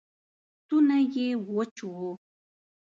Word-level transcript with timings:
ستونی 0.61 1.03
یې 1.15 1.27
وچ 1.53 1.75
و 1.93 1.93